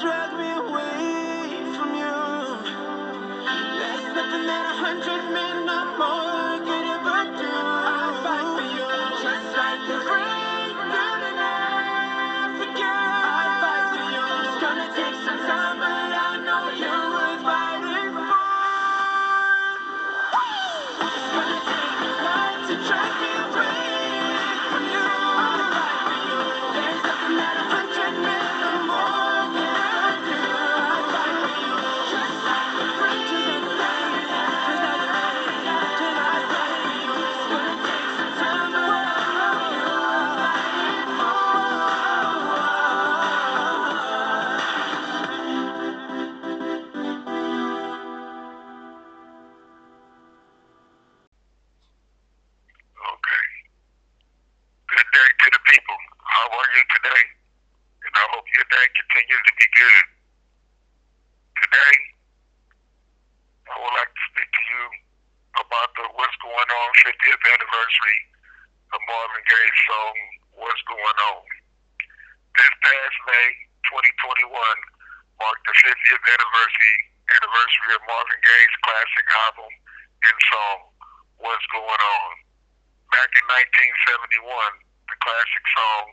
[0.00, 0.29] drag
[56.70, 57.24] you today?
[58.06, 60.06] And I hope your day continues to be good.
[61.66, 61.94] Today,
[63.70, 64.84] I would like to speak to you
[65.58, 68.18] about the What's Going On 50th anniversary
[68.94, 70.16] of Marvin Gaye's song,
[70.62, 71.44] What's Going On.
[72.54, 73.48] This past May
[73.90, 74.46] 2021
[75.42, 76.96] marked the 50th anniversary
[77.30, 79.70] anniversary of Marvin Gaye's classic album
[80.26, 80.78] and song,
[81.42, 82.30] What's Going On.
[83.10, 83.44] Back in
[84.38, 84.46] 1971,
[85.10, 86.06] the classic song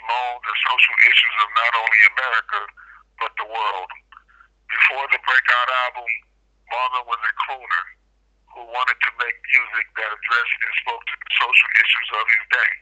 [0.00, 2.60] bemoaned the social issues of not only America,
[3.20, 3.90] but the world.
[4.72, 6.10] Before the breakout album,
[6.72, 7.84] Marvin was a crooner
[8.56, 12.44] who wanted to make music that addressed and spoke to the social issues of his
[12.48, 12.72] day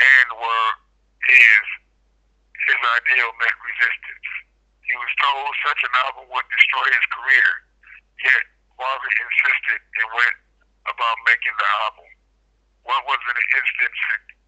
[0.00, 0.70] and were
[1.28, 1.66] is
[2.66, 4.28] his ideal met resistance.
[4.86, 7.48] He was told such an album would destroy his career,
[8.24, 8.42] yet
[8.74, 10.36] Marvin insisted and went
[10.88, 12.08] about making the album.
[12.82, 14.39] What was an instant suc-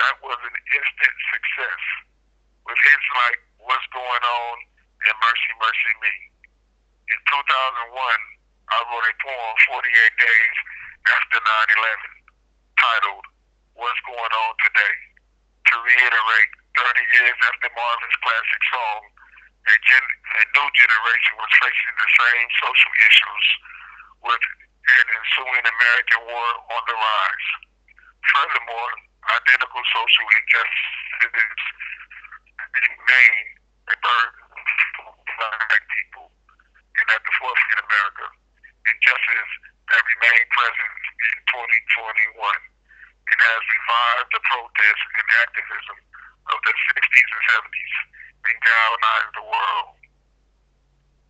[0.00, 1.82] that was an instant success
[2.66, 4.56] with hits like What's Going On
[5.06, 6.14] and Mercy Mercy Me.
[7.14, 9.86] In 2001, I wrote a poem 48
[10.18, 10.56] days
[11.14, 12.24] after 9/11
[12.80, 13.24] titled
[13.78, 14.96] What's Going On Today.
[15.70, 19.00] To reiterate, 30 years after Marvin's classic song,
[19.70, 23.46] a, gen- a new generation was facing the same social issues
[24.26, 24.44] with
[24.84, 27.48] an ensuing American war on the rise.
[28.34, 28.92] Furthermore,
[29.34, 31.62] identical social injustices
[32.74, 33.44] remain
[33.90, 34.46] a burden
[34.94, 38.26] for black people and at the forefront in America.
[38.84, 39.52] Injustice
[39.90, 45.98] that remain present in 2021 and has revived the protests and activism
[46.52, 47.94] of the 60s and 70s
[48.44, 49.96] and galvanized the world.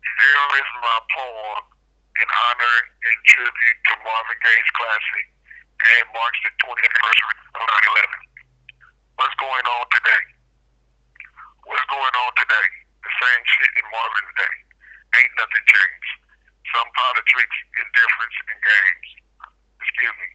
[0.05, 1.63] Here is my poem
[2.21, 5.25] in honor and tribute to Marvin Gaye's classic
[5.75, 8.09] and marks the 20th anniversary of 9/11.
[9.15, 10.23] What's going on today?
[11.65, 12.67] What's going on today?
[13.05, 14.55] The same shit in Marvin's day.
[15.21, 16.13] Ain't nothing changed.
[16.73, 19.07] Some politics, indifference, and games.
[19.81, 20.29] Excuse me.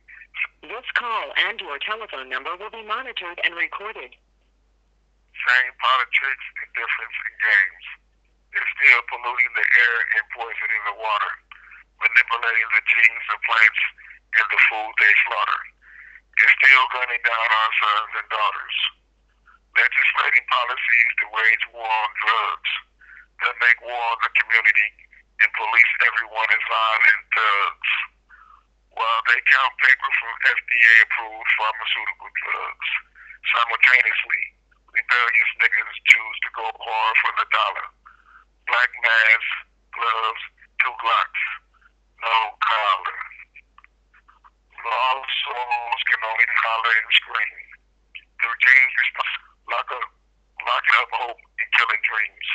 [0.70, 4.14] This call and your telephone number will be monitored and recorded.
[4.14, 7.87] Same politics, indifference, and games.
[8.54, 11.32] They're still polluting the air and poisoning the water,
[11.98, 13.82] manipulating the genes of plants
[14.38, 15.60] and the food they slaughter.
[16.40, 18.76] They're still gunning down our sons and daughters.
[19.76, 22.72] Legislating policies to wage war on drugs,
[23.44, 24.88] that make war on the community
[25.44, 27.90] and police everyone as violent thugs.
[28.96, 32.88] While they count paper from FDA approved pharmaceutical drugs,
[33.52, 34.42] simultaneously,
[34.96, 37.86] rebellious niggas choose to go hard for the dollar.
[38.64, 39.50] Black mask,
[39.92, 40.44] gloves,
[40.80, 41.44] two Glocks,
[42.24, 43.29] no collar.
[44.80, 47.58] Lost souls can only holler and scream.
[48.41, 49.34] The regime's response,
[49.68, 50.08] lock up,
[50.64, 52.48] locking up hope and killing dreams.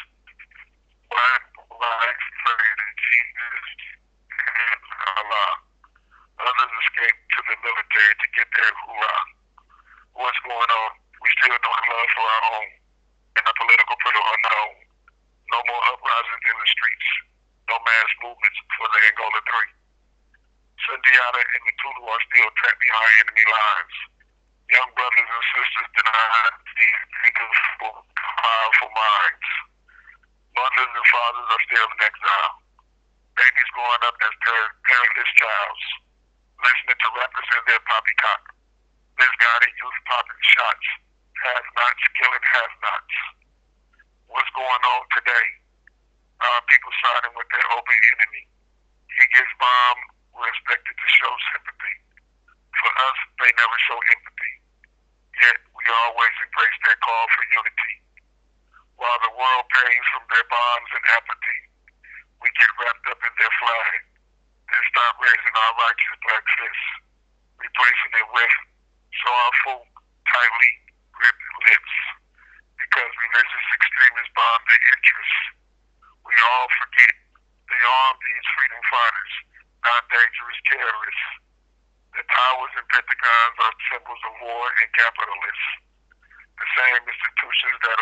[1.10, 3.68] Black lives pray to Jesus
[4.42, 4.82] and
[5.22, 5.50] Allah.
[6.42, 9.24] Others escape to the military to get their hoorah.
[10.18, 10.92] What's going on?
[11.22, 12.70] We still don't love for our own
[13.36, 14.76] and the political put unknown.
[15.52, 17.10] No more uprisings in the streets.
[17.68, 19.75] No mass movements for the Angola 3.
[20.86, 23.96] Sundiata and Mutulu are still trapped behind enemy lines.
[24.70, 29.50] Young brothers and sisters denied these beautiful, powerful minds.
[30.54, 32.54] Mothers and fathers are still in exile.
[33.34, 35.86] Babies growing up as par- parentless childs,
[36.62, 38.42] listening to rappers in their poppycock.
[39.18, 40.88] Misguided youth popping shots.
[41.36, 43.16] Have-nots killing have-nots.
[44.30, 45.48] What's going on today?
[46.42, 48.44] Our people siding with their open enemy.
[49.14, 50.14] He gets bombed.
[50.36, 51.96] We're expected to show sympathy.
[52.76, 54.54] For us, they never show empathy.
[55.38, 57.94] Yet we always embrace their call for unity.
[58.98, 61.60] While the world pains from their bonds and apathy.
[62.42, 64.02] We get wrapped up in their flag
[64.66, 66.90] and stop raising our righteous black fists,
[67.62, 68.56] replacing it with
[69.22, 69.86] sorrowful,
[70.26, 70.74] tightly
[71.14, 71.96] gripped lips.
[72.82, 75.42] Because religious extremists bomb their interests.
[76.26, 77.14] We all forget
[77.70, 79.34] they arm these freedom fighters,
[79.86, 81.46] not dangerous terrorists.
[82.46, 85.70] Towers and pentagons are symbols of war and capitalists.
[86.62, 87.98] The same institutions that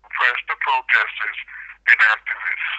[0.00, 1.38] oppress the protesters
[1.92, 2.72] and activists.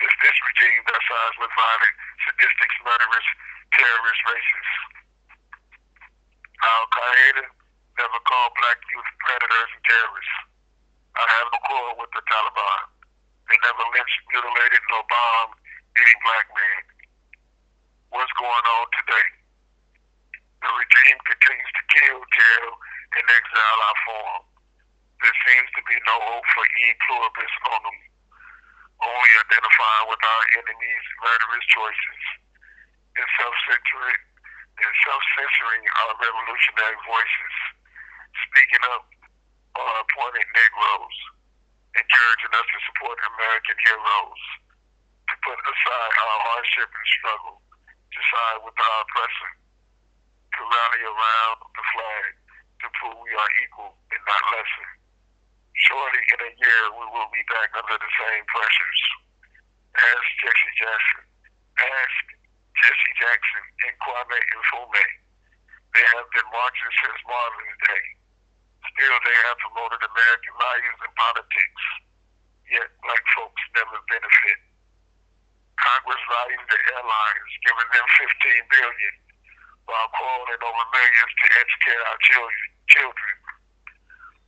[0.00, 3.28] It's this regime that sides with violent, sadistic, murderous,
[3.76, 4.76] terrorist racists.
[6.56, 7.44] Al Qaeda
[8.00, 10.36] never called black youth predators and terrorists.
[11.20, 12.80] I have no quarrel with the Taliban.
[13.52, 15.60] They never lynched, mutilated, nor bombed
[16.00, 16.82] any black man.
[18.08, 19.37] What's going on today?
[20.68, 22.70] The regime continues to kill, jail,
[23.16, 24.44] and exile our form.
[25.24, 27.98] There seems to be no hope for e pluribus unum,
[29.00, 32.22] only identifying with our enemies' murderous choices
[33.16, 34.20] and self-censoring,
[34.84, 37.54] and self-censoring our revolutionary voices,
[38.52, 39.08] speaking up
[39.72, 41.18] on appointed Negroes,
[41.96, 44.42] encouraging us to support American heroes,
[45.32, 47.56] to put aside our hardship and struggle,
[47.88, 49.50] to side with our oppressor,
[51.18, 52.30] around the flag,
[52.78, 54.90] to prove we are equal and not lesser.
[55.90, 59.02] Surely in a year we will be back under the same pressures.
[59.98, 61.24] Ask Jesse Jackson.
[61.78, 62.24] Ask
[62.78, 65.10] Jesse Jackson and Kwame Nkrumah.
[65.94, 68.04] They have been marching since Marvin's Day.
[68.94, 71.82] Still, they have promoted American values and politics.
[72.70, 74.60] Yet, black folks never benefit.
[75.78, 79.14] Congress values the airlines, giving them 15 billion,
[79.88, 82.68] while calling over millions to educate our children.
[82.92, 83.34] Children,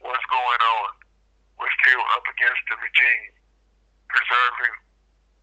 [0.05, 0.93] what's going on?
[1.57, 3.33] We're still up against the regime,
[4.09, 4.77] preserving,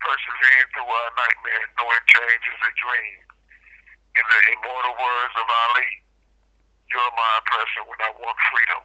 [0.02, 3.18] persevering through our nightmare, knowing change is a dream.
[4.18, 5.90] In the immortal words of Ali,
[6.90, 8.82] you're my oppressor when I want freedom.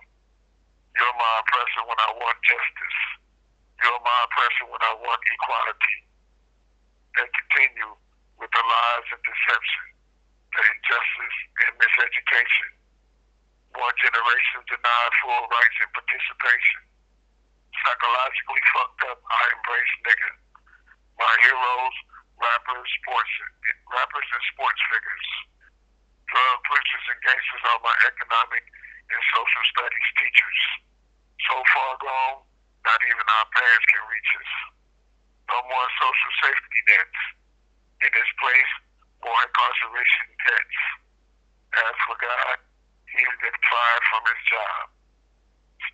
[0.92, 3.00] You're my oppressor when I want justice.
[3.80, 5.98] You're my oppressor when I want equality.
[7.16, 7.96] They continue
[8.36, 9.84] with the lies and deception,
[10.52, 12.70] the injustice and miseducation.
[13.78, 14.60] One generation
[15.32, 16.80] full rights and participation.
[17.72, 20.30] Psychologically fucked up, I embrace nigga.
[21.16, 21.96] My heroes,
[22.36, 23.32] rappers, sports,
[23.88, 25.28] rappers and sports figures.
[26.28, 28.64] Drug pushers and gangsters are my economic
[29.08, 30.60] and social studies teachers.
[31.48, 32.44] So far gone,
[32.84, 34.52] not even our parents can reach us.
[35.48, 37.20] No more social safety nets.
[38.04, 38.72] In its place,
[39.24, 40.80] more incarceration debts.
[41.72, 42.56] As for God,
[43.08, 45.01] he's been fired from his job.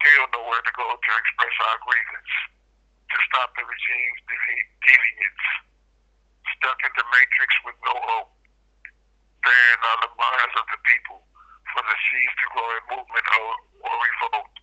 [0.08, 2.32] Still nowhere to go to express our grievance,
[3.12, 5.46] to stop the regime's devi- deviance.
[6.56, 8.32] Stuck in the matrix with no hope.
[9.44, 11.20] Barren are the minds of the people
[11.76, 13.52] for the seeds to in movement or,
[13.84, 14.54] or revolt.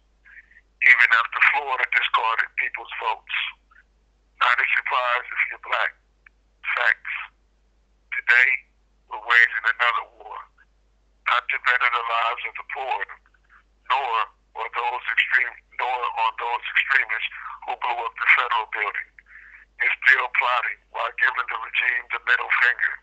[0.82, 3.38] Even after Florida discarded people's votes.
[4.42, 5.94] Not a surprise if you're black.
[19.82, 22.94] and still plotting while giving the regime the middle finger.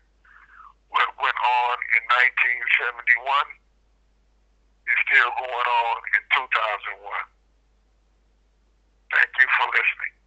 [0.89, 3.61] What went on in 1971
[4.89, 7.09] is still going on in 2001.
[9.13, 10.22] Thank you for listening.